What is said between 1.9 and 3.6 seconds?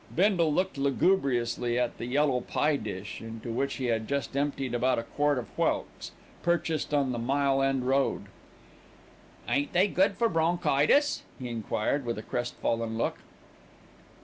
the yellow pie dish into